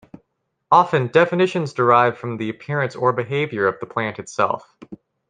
Often, 0.71 1.09
definitions 1.09 1.73
derive 1.73 2.17
from 2.17 2.37
the 2.37 2.49
appearance 2.49 2.95
or 2.95 3.13
behavior 3.13 3.67
of 3.67 3.79
the 3.79 3.85
plant 3.85 4.17
itself. 4.17 4.75